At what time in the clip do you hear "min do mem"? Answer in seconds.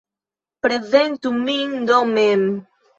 1.45-2.47